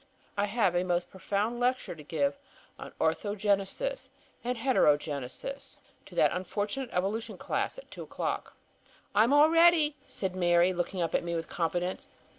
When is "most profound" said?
0.83-1.59